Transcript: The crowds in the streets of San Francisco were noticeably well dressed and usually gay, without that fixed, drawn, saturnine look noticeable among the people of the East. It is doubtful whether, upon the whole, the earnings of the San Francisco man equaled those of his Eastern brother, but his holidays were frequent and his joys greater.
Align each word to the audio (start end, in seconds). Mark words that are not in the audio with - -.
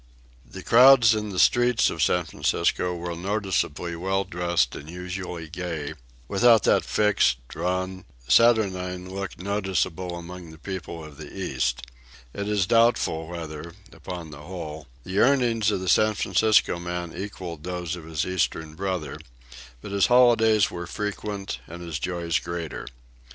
The 0.49 0.63
crowds 0.63 1.13
in 1.13 1.29
the 1.29 1.37
streets 1.37 1.91
of 1.91 2.01
San 2.01 2.25
Francisco 2.25 2.95
were 2.95 3.15
noticeably 3.15 3.95
well 3.95 4.23
dressed 4.23 4.75
and 4.75 4.89
usually 4.89 5.47
gay, 5.47 5.93
without 6.27 6.63
that 6.63 6.83
fixed, 6.83 7.37
drawn, 7.47 8.05
saturnine 8.27 9.07
look 9.13 9.37
noticeable 9.37 10.17
among 10.17 10.49
the 10.49 10.57
people 10.57 11.05
of 11.05 11.17
the 11.17 11.31
East. 11.31 11.83
It 12.33 12.49
is 12.49 12.65
doubtful 12.65 13.27
whether, 13.27 13.75
upon 13.91 14.31
the 14.31 14.41
whole, 14.41 14.87
the 15.03 15.19
earnings 15.19 15.69
of 15.69 15.81
the 15.81 15.87
San 15.87 16.15
Francisco 16.15 16.79
man 16.79 17.13
equaled 17.15 17.63
those 17.63 17.95
of 17.95 18.05
his 18.05 18.25
Eastern 18.25 18.73
brother, 18.73 19.19
but 19.83 19.91
his 19.91 20.07
holidays 20.07 20.71
were 20.71 20.87
frequent 20.87 21.59
and 21.67 21.83
his 21.83 21.99
joys 21.99 22.39
greater. 22.39 22.87